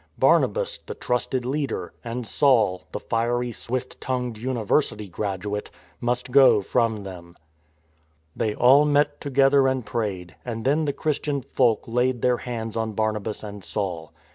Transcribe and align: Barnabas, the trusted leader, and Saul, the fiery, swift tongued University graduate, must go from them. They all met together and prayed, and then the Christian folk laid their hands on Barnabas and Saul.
Barnabas, 0.17 0.79
the 0.79 0.95
trusted 0.95 1.45
leader, 1.45 1.93
and 2.03 2.25
Saul, 2.25 2.85
the 2.91 2.99
fiery, 2.99 3.51
swift 3.51 4.01
tongued 4.01 4.35
University 4.35 5.07
graduate, 5.07 5.69
must 5.99 6.31
go 6.31 6.63
from 6.63 7.03
them. 7.03 7.35
They 8.35 8.55
all 8.55 8.83
met 8.83 9.21
together 9.21 9.67
and 9.67 9.85
prayed, 9.85 10.35
and 10.43 10.65
then 10.65 10.85
the 10.85 10.91
Christian 10.93 11.43
folk 11.43 11.83
laid 11.85 12.23
their 12.23 12.37
hands 12.37 12.75
on 12.75 12.93
Barnabas 12.93 13.43
and 13.43 13.63
Saul. 13.63 14.11